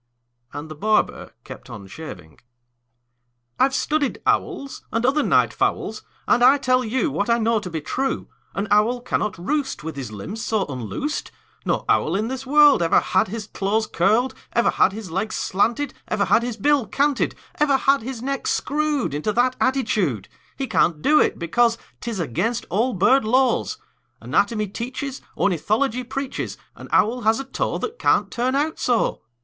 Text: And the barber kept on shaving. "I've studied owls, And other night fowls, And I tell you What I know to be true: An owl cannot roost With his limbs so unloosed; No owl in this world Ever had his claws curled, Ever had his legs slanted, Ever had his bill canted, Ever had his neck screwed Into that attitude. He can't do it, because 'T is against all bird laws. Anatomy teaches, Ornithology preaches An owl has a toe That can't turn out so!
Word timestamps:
And 0.51 0.67
the 0.67 0.73
barber 0.73 1.33
kept 1.43 1.69
on 1.69 1.85
shaving. 1.85 2.39
"I've 3.59 3.75
studied 3.75 4.19
owls, 4.25 4.83
And 4.91 5.05
other 5.05 5.21
night 5.21 5.53
fowls, 5.53 6.01
And 6.27 6.43
I 6.43 6.57
tell 6.57 6.83
you 6.83 7.11
What 7.11 7.29
I 7.29 7.37
know 7.37 7.59
to 7.59 7.69
be 7.69 7.81
true: 7.81 8.27
An 8.55 8.67
owl 8.71 9.01
cannot 9.01 9.37
roost 9.37 9.83
With 9.83 9.95
his 9.95 10.11
limbs 10.11 10.43
so 10.43 10.65
unloosed; 10.65 11.29
No 11.67 11.85
owl 11.87 12.15
in 12.15 12.29
this 12.29 12.47
world 12.47 12.81
Ever 12.81 12.99
had 12.99 13.27
his 13.27 13.45
claws 13.45 13.85
curled, 13.85 14.33
Ever 14.53 14.71
had 14.71 14.91
his 14.91 15.11
legs 15.11 15.35
slanted, 15.35 15.93
Ever 16.07 16.25
had 16.25 16.41
his 16.41 16.57
bill 16.57 16.87
canted, 16.87 17.35
Ever 17.59 17.77
had 17.77 18.01
his 18.01 18.23
neck 18.23 18.47
screwed 18.47 19.13
Into 19.13 19.31
that 19.33 19.55
attitude. 19.61 20.27
He 20.57 20.65
can't 20.65 21.03
do 21.03 21.19
it, 21.19 21.37
because 21.37 21.77
'T 21.99 22.09
is 22.09 22.19
against 22.19 22.65
all 22.71 22.93
bird 22.95 23.23
laws. 23.23 23.77
Anatomy 24.19 24.65
teaches, 24.65 25.21
Ornithology 25.37 26.03
preaches 26.03 26.57
An 26.75 26.87
owl 26.91 27.21
has 27.21 27.39
a 27.39 27.43
toe 27.45 27.77
That 27.77 27.99
can't 27.99 28.31
turn 28.31 28.55
out 28.55 28.79
so! 28.79 29.21